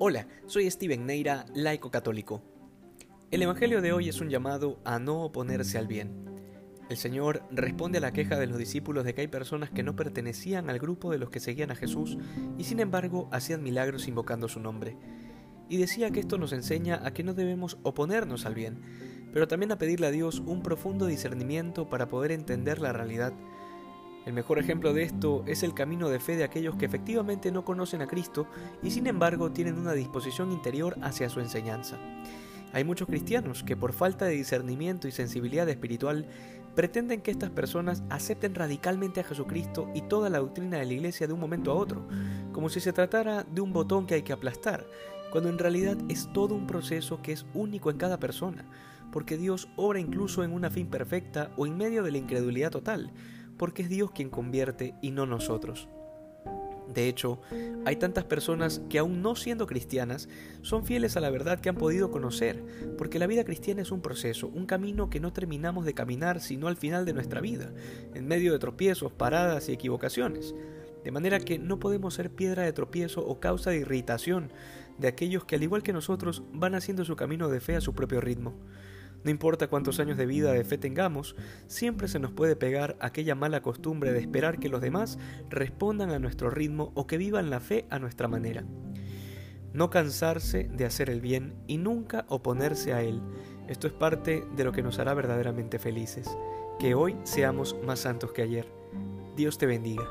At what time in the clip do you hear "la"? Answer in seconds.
8.00-8.12, 22.80-22.92, 40.30-40.38, 40.84-40.92, 52.12-52.18, 61.20-61.28, 63.18-63.26, 87.50-87.60